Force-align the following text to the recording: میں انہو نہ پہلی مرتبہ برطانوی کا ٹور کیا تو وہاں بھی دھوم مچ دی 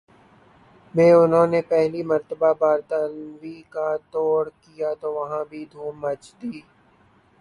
میں 0.93 1.11
انہو 1.13 1.43
نہ 1.51 1.59
پہلی 1.69 2.01
مرتبہ 2.11 2.49
برطانوی 2.61 3.57
کا 3.73 3.87
ٹور 4.11 4.43
کیا 4.63 4.89
تو 5.01 5.07
وہاں 5.17 5.43
بھی 5.49 5.61
دھوم 5.71 5.93
مچ 6.03 6.23
دی 6.39 6.59